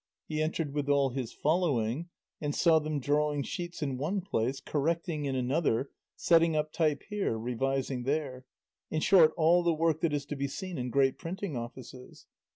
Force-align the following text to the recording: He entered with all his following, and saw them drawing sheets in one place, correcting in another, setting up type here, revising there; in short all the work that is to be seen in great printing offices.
He 0.27 0.41
entered 0.41 0.73
with 0.73 0.89
all 0.89 1.09
his 1.11 1.31
following, 1.31 2.09
and 2.41 2.55
saw 2.55 2.79
them 2.79 2.99
drawing 2.99 3.43
sheets 3.43 3.83
in 3.83 3.99
one 3.99 4.19
place, 4.21 4.59
correcting 4.59 5.25
in 5.25 5.35
another, 5.35 5.91
setting 6.15 6.55
up 6.55 6.73
type 6.73 7.03
here, 7.09 7.37
revising 7.37 8.01
there; 8.01 8.43
in 8.89 9.01
short 9.01 9.31
all 9.37 9.61
the 9.61 9.75
work 9.75 10.01
that 10.01 10.11
is 10.11 10.25
to 10.25 10.35
be 10.35 10.47
seen 10.47 10.79
in 10.79 10.89
great 10.89 11.19
printing 11.19 11.55
offices. 11.55 12.25